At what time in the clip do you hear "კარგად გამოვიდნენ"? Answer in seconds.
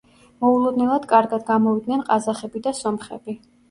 1.13-2.05